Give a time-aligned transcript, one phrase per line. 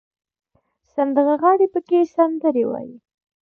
[0.93, 2.95] سندرغاړي پکې سندرې وايي.